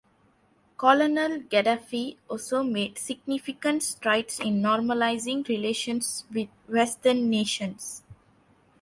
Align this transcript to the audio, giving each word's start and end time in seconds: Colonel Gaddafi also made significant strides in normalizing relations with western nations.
Colonel 0.77 1.41
Gaddafi 1.43 2.17
also 2.27 2.63
made 2.63 2.97
significant 2.97 3.83
strides 3.83 4.39
in 4.39 4.59
normalizing 4.59 5.47
relations 5.47 6.25
with 6.33 6.49
western 6.67 7.29
nations. 7.29 8.01